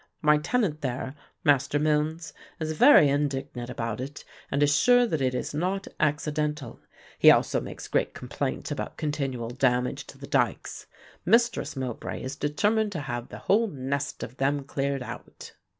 [0.23, 1.13] My tenant there,
[1.43, 6.79] Master Milnes, is very indignant about it and is sure that it is not accidental.
[7.19, 10.87] He also makes great complaint about continual damage to the dykes.
[11.23, 15.51] Mistress Mowbray is determined to have the whole nest of them cleared out."